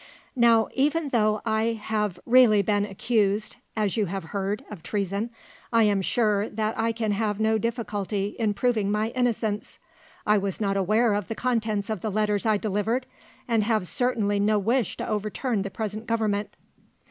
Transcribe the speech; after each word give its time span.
Now, 0.35 0.67
even 0.73 1.09
though 1.09 1.43
I 1.45 1.73
have 1.79 2.19
really 2.25 2.63
been 2.63 2.85
accused, 2.85 3.57
as 3.77 3.97
you 3.97 4.07
have 4.07 4.23
heard, 4.23 4.65
of 4.71 4.81
treason, 4.81 5.29
I 5.71 5.83
am 5.83 6.01
sure 6.01 6.49
that 6.49 6.75
I 6.75 6.91
can 6.91 7.11
have 7.11 7.39
no 7.39 7.59
difficulty 7.59 8.35
in 8.39 8.55
proving 8.55 8.89
my 8.91 9.09
innocence. 9.09 9.77
I 10.25 10.39
was 10.39 10.59
not 10.59 10.75
aware 10.75 11.13
of 11.13 11.27
the 11.27 11.35
contents 11.35 11.87
of 11.87 12.01
the 12.01 12.09
letters 12.09 12.47
I 12.47 12.57
delivered, 12.57 13.05
and 13.47 13.61
have 13.61 13.87
certainly 13.87 14.39
no 14.39 14.57
wish 14.57 14.97
to 14.97 15.07
overturn 15.07 15.61
the 15.61 15.69
present 15.69 16.07
Government." 16.07 16.49